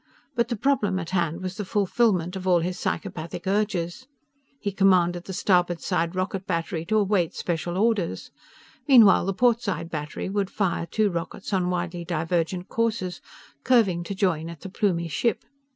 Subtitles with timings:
[0.33, 4.07] But the problem at hand was the fulfillment of all his psychopathic urges.
[4.59, 8.31] He commanded the starboard side rocket battery to await special orders.
[8.87, 13.21] Meanwhile the port side battery would fire two rockets on widely divergent courses,
[13.63, 15.45] curving to join at the Plumie ship.